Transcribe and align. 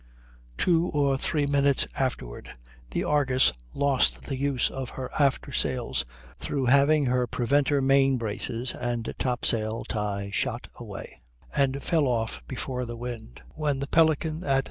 Two 0.57 0.87
or 0.87 1.15
three 1.15 1.45
minutes 1.45 1.85
afterward 1.95 2.57
the 2.89 3.03
Argus 3.03 3.53
lost 3.75 4.23
the 4.23 4.35
use 4.35 4.71
of 4.71 4.89
her 4.89 5.11
after 5.19 5.51
sails 5.51 6.05
through 6.39 6.65
having 6.65 7.05
her 7.05 7.27
preventer 7.27 7.83
main 7.83 8.17
braces 8.17 8.73
and 8.73 9.13
top 9.19 9.45
sail 9.45 9.83
tie 9.83 10.31
shot 10.33 10.69
away, 10.77 11.19
and 11.55 11.83
fell 11.83 12.07
off 12.07 12.41
before 12.47 12.83
the 12.85 12.97
wind, 12.97 13.43
when 13.53 13.77
the 13.79 13.85
Pelican 13.85 14.43
at 14.43 14.53
6. 14.57 14.59